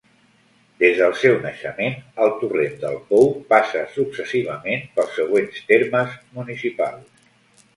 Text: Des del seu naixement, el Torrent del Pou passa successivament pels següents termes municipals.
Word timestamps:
Des 0.83 0.95
del 0.99 1.11
seu 1.23 1.35
naixement, 1.43 1.99
el 2.27 2.33
Torrent 2.39 2.73
del 2.85 2.97
Pou 3.11 3.29
passa 3.53 3.83
successivament 3.99 4.89
pels 4.97 5.15
següents 5.21 5.63
termes 5.75 6.17
municipals. 6.41 7.33